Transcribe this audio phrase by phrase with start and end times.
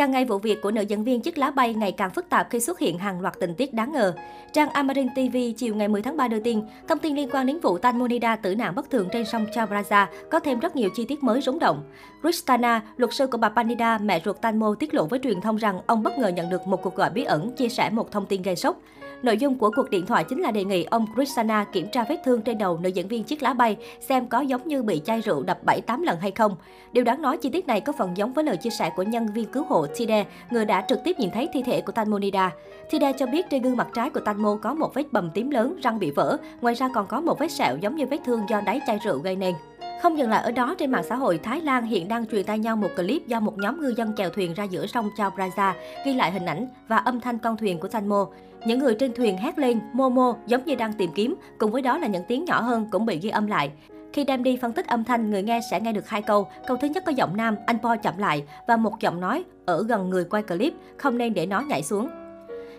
[0.00, 2.50] Càng ngày vụ việc của nữ diễn viên chiếc lá bay ngày càng phức tạp
[2.50, 4.14] khi xuất hiện hàng loạt tình tiết đáng ngờ.
[4.52, 7.60] Trang Amarin TV chiều ngày 10 tháng 3 đưa tin, thông tin liên quan đến
[7.60, 11.04] vụ Tan Monida tử nạn bất thường trên sông Chabraza có thêm rất nhiều chi
[11.04, 11.82] tiết mới rúng động.
[12.22, 15.80] Kristana, luật sư của bà Panida, mẹ ruột Tanmo tiết lộ với truyền thông rằng
[15.86, 18.42] ông bất ngờ nhận được một cuộc gọi bí ẩn chia sẻ một thông tin
[18.42, 18.76] gây sốc.
[19.22, 22.16] Nội dung của cuộc điện thoại chính là đề nghị ông Kristana kiểm tra vết
[22.24, 25.20] thương trên đầu nữ diễn viên chiếc lá bay xem có giống như bị chai
[25.20, 26.56] rượu đập 7-8 lần hay không.
[26.92, 29.32] Điều đáng nói chi tiết này có phần giống với lời chia sẻ của nhân
[29.32, 32.50] viên cứu hộ Tide, người đã trực tiếp nhìn thấy thi thể của Tanmonida.
[32.90, 35.76] Tide cho biết trên gương mặt trái của Tanmo có một vết bầm tím lớn,
[35.82, 38.60] răng bị vỡ, ngoài ra còn có một vết sẹo giống như vết thương do
[38.60, 39.54] đáy chai rượu gây nên.
[40.02, 42.58] Không dừng lại ở đó, trên mạng xã hội Thái Lan hiện đang truyền tay
[42.58, 45.74] nhau một clip do một nhóm ngư dân chèo thuyền ra giữa sông Chao Phraya,
[46.06, 48.26] ghi lại hình ảnh và âm thanh con thuyền của Tanmo.
[48.66, 51.98] Những người trên thuyền hét lên Momo giống như đang tìm kiếm, cùng với đó
[51.98, 53.70] là những tiếng nhỏ hơn cũng bị ghi âm lại.
[54.12, 56.48] Khi đem đi phân tích âm thanh, người nghe sẽ nghe được hai câu.
[56.66, 59.84] Câu thứ nhất có giọng nam, anh Po chậm lại và một giọng nói ở
[59.88, 62.08] gần người quay clip, không nên để nó nhảy xuống.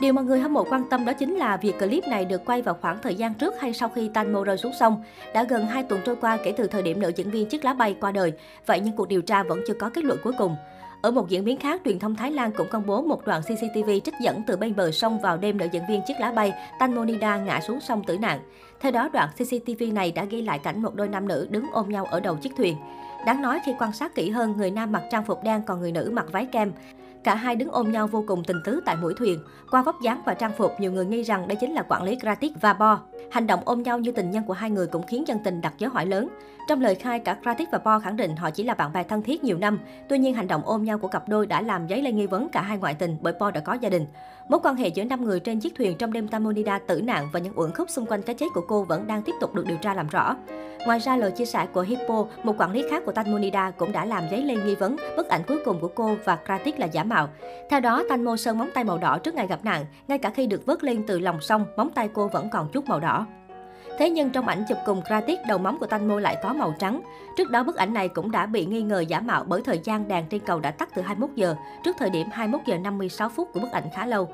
[0.00, 2.62] Điều mà người hâm mộ quan tâm đó chính là việc clip này được quay
[2.62, 5.02] vào khoảng thời gian trước hay sau khi Tanmo rơi xuống sông.
[5.34, 7.74] Đã gần 2 tuần trôi qua kể từ thời điểm nữ diễn viên chiếc lá
[7.74, 8.32] bay qua đời,
[8.66, 10.56] vậy nhưng cuộc điều tra vẫn chưa có kết luận cuối cùng.
[11.02, 13.90] Ở một diễn biến khác, truyền thông Thái Lan cũng công bố một đoạn CCTV
[14.04, 17.36] trích dẫn từ bên bờ sông vào đêm nữ diễn viên chiếc lá bay Tanmonida
[17.36, 18.40] ngã xuống sông tử nạn.
[18.82, 21.88] Theo đó, đoạn CCTV này đã ghi lại cảnh một đôi nam nữ đứng ôm
[21.88, 22.76] nhau ở đầu chiếc thuyền.
[23.26, 25.92] Đáng nói khi quan sát kỹ hơn, người nam mặc trang phục đen còn người
[25.92, 26.72] nữ mặc váy kem.
[27.24, 29.38] Cả hai đứng ôm nhau vô cùng tình tứ tại mũi thuyền.
[29.70, 32.16] Qua vóc dáng và trang phục, nhiều người nghi rằng đây chính là quản lý
[32.16, 33.00] Gratis và Bo.
[33.32, 35.72] Hành động ôm nhau như tình nhân của hai người cũng khiến dân tình đặt
[35.78, 36.28] dấu hỏi lớn.
[36.68, 39.22] Trong lời khai, cả Kratik và Bo khẳng định họ chỉ là bạn bè thân
[39.22, 39.78] thiết nhiều năm.
[40.08, 42.48] Tuy nhiên, hành động ôm nhau của cặp đôi đã làm dấy lên nghi vấn
[42.48, 44.06] cả hai ngoại tình bởi Bo đã có gia đình.
[44.48, 47.40] Mối quan hệ giữa năm người trên chiếc thuyền trong đêm Tamonida tử nạn và
[47.40, 49.76] những uẩn khúc xung quanh cái chết của cô vẫn đang tiếp tục được điều
[49.76, 50.36] tra làm rõ.
[50.86, 54.04] Ngoài ra, lời chia sẻ của Hippo, một quản lý khác của Tamonida cũng đã
[54.04, 57.04] làm dấy lên nghi vấn bức ảnh cuối cùng của cô và Kratik là giả
[57.04, 57.28] mạo.
[57.70, 60.46] Theo đó, Tanmo sơn móng tay màu đỏ trước ngày gặp nạn, ngay cả khi
[60.46, 63.21] được vớt lên từ lòng sông, móng tay cô vẫn còn chút màu đỏ.
[63.98, 67.00] Thế nhưng trong ảnh chụp cùng Kratik, đầu móng của Tanmo lại có màu trắng.
[67.36, 70.08] Trước đó bức ảnh này cũng đã bị nghi ngờ giả mạo bởi thời gian
[70.08, 71.54] đèn trên cầu đã tắt từ 21 giờ,
[71.84, 74.28] trước thời điểm 21 giờ 56 phút của bức ảnh khá lâu.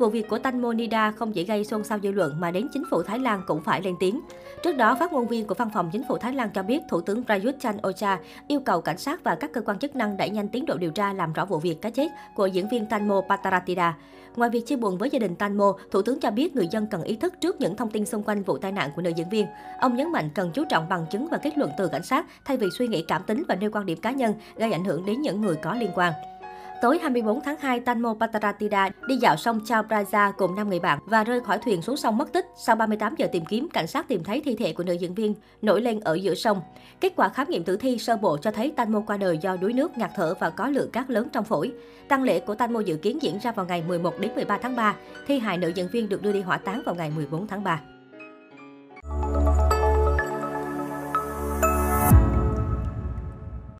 [0.00, 2.82] Vụ việc của Tanh Monida không chỉ gây xôn xao dư luận mà đến chính
[2.90, 4.20] phủ Thái Lan cũng phải lên tiếng.
[4.62, 7.00] Trước đó, phát ngôn viên của văn phòng chính phủ Thái Lan cho biết Thủ
[7.00, 8.18] tướng Prayut chan Ocha
[8.48, 10.90] yêu cầu cảnh sát và các cơ quan chức năng đẩy nhanh tiến độ điều
[10.90, 13.96] tra làm rõ vụ việc cái chết của diễn viên Tanmo Pataratida.
[14.36, 17.02] Ngoài việc chia buồn với gia đình Tanmo, Thủ tướng cho biết người dân cần
[17.02, 19.46] ý thức trước những thông tin xung quanh vụ tai nạn của nữ diễn viên.
[19.80, 22.56] Ông nhấn mạnh cần chú trọng bằng chứng và kết luận từ cảnh sát thay
[22.56, 25.22] vì suy nghĩ cảm tính và nêu quan điểm cá nhân gây ảnh hưởng đến
[25.22, 26.12] những người có liên quan.
[26.80, 30.98] Tối 24 tháng 2, Tanmo Pataratida đi dạo sông Chao Praja cùng 5 người bạn
[31.06, 32.46] và rơi khỏi thuyền xuống sông mất tích.
[32.56, 35.34] Sau 38 giờ tìm kiếm, cảnh sát tìm thấy thi thể của nữ diễn viên
[35.62, 36.60] nổi lên ở giữa sông.
[37.00, 39.72] Kết quả khám nghiệm tử thi sơ bộ cho thấy Tanmo qua đời do đuối
[39.72, 41.72] nước, ngạt thở và có lượng cát lớn trong phổi.
[42.08, 44.96] Tang lễ của Tanmo dự kiến diễn ra vào ngày 11 đến 13 tháng 3.
[45.26, 47.80] Thi hài nữ diễn viên được đưa đi hỏa táng vào ngày 14 tháng 3.